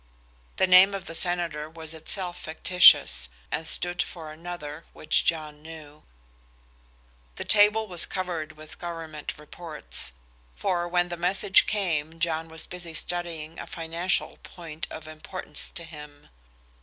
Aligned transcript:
The 0.55 0.65
name 0.65 0.95
of 0.95 1.05
the 1.05 1.13
senator 1.13 1.69
was 1.69 1.93
itself 1.93 2.39
fictitious, 2.39 3.29
and 3.51 3.67
stood 3.67 4.01
for 4.01 4.31
another 4.31 4.83
which 4.93 5.23
John 5.25 5.61
knew. 5.61 6.01
The 7.35 7.45
table 7.45 7.87
was 7.87 8.07
covered 8.07 8.53
with 8.53 8.79
Government 8.79 9.37
reports, 9.37 10.13
for 10.55 10.87
when 10.87 11.09
the 11.09 11.17
message 11.17 11.67
came 11.67 12.19
John 12.19 12.47
was 12.47 12.65
busy 12.65 12.95
studying 12.95 13.59
a 13.59 13.67
financial 13.67 14.37
point 14.37 14.87
of 14.89 15.07
importance 15.07 15.69
to 15.69 15.83
him. 15.83 16.29